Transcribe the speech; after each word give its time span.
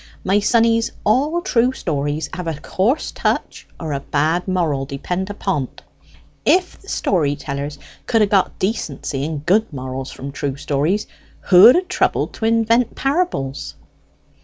My 0.23 0.39
sonnies, 0.39 0.89
all 1.03 1.43
true 1.43 1.73
stories 1.73 2.27
have 2.33 2.47
a 2.47 2.59
coarse 2.59 3.11
touch 3.11 3.67
or 3.79 3.93
a 3.93 3.99
bad 3.99 4.47
moral, 4.47 4.83
depend 4.85 5.29
upon't. 5.29 5.83
If 6.43 6.81
the 6.81 6.89
story 6.89 7.35
tellers 7.35 7.77
could 8.07 8.23
ha' 8.23 8.27
got 8.27 8.57
decency 8.57 9.23
and 9.23 9.45
good 9.45 9.71
morals 9.71 10.09
from 10.09 10.31
true 10.31 10.55
stories, 10.55 11.05
who'd 11.41 11.75
ha' 11.75 11.87
troubled 11.87 12.33
to 12.33 12.45
invent 12.45 12.95
parables?" 12.95 13.75